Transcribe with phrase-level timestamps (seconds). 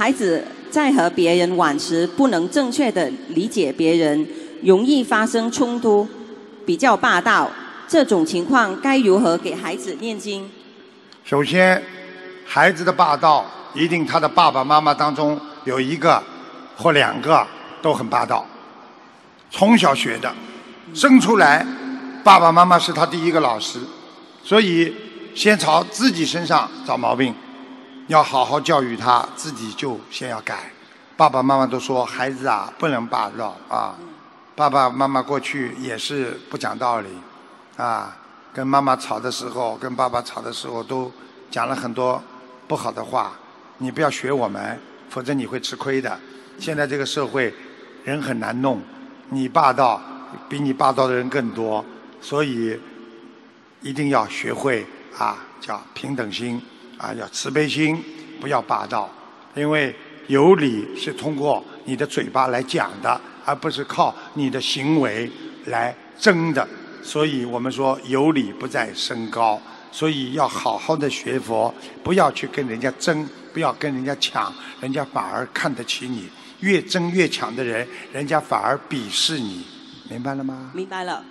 [0.00, 4.26] 孩子在和别人玩时不能正确的理解别人，
[4.62, 6.08] 容易发生冲突，
[6.64, 7.50] 比较霸道。
[7.86, 10.48] 这种情况该如何给孩子念经？
[11.22, 11.82] 首先，
[12.46, 13.44] 孩子的霸道
[13.74, 16.22] 一定他的爸爸妈妈当中有一个
[16.78, 17.46] 或两个
[17.82, 18.46] 都很霸道，
[19.50, 20.32] 从小学的，
[20.94, 21.66] 生出来
[22.24, 23.78] 爸爸妈妈是他第一个老师，
[24.42, 24.94] 所以
[25.34, 27.34] 先朝自己身上找毛病，
[28.10, 30.72] 要好好教育他，自己就先要改。
[31.16, 33.94] 爸爸妈妈都说孩子啊不能霸道啊，
[34.56, 37.08] 爸爸妈妈过去也是不讲道理。
[37.76, 38.16] 啊，
[38.52, 41.10] 跟妈妈吵的时候，跟爸爸吵的时候，都
[41.52, 42.20] 讲了很多
[42.66, 43.30] 不好的话。
[43.78, 44.76] 你不要学我们，
[45.08, 46.18] 否则你会吃亏的。
[46.58, 47.54] 现在这个社会，
[48.02, 48.82] 人很难弄，
[49.28, 50.02] 你霸道，
[50.48, 51.84] 比你霸道的人更多，
[52.20, 52.76] 所以
[53.80, 54.84] 一定要学会
[55.16, 56.60] 啊，叫平等心
[57.00, 58.04] 啊，要慈悲心，
[58.38, 59.08] 不要霸道。
[59.54, 59.94] 因为
[60.26, 65.30] 有理是通过你的嘴巴来讲的，而不是靠你的行为
[65.66, 66.68] 来争的。
[67.02, 69.58] 所以我们说有理不在身高，
[69.90, 76.28] 所以要好好的学佛，不要去跟人家争，不要跟人家抢，人家反而看得起你。
[76.60, 79.64] 越争越抢的人，人家反而鄙视你，
[80.10, 80.70] 明白了吗？
[80.74, 81.24] 明白了。